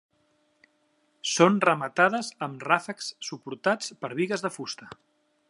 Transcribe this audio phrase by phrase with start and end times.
[1.31, 4.91] Són rematades amb ràfecs suportats per bigues de fusta.